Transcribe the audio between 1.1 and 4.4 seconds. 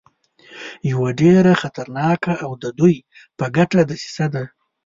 ډېره خطرناکه او د دوی په ګټه دسیسه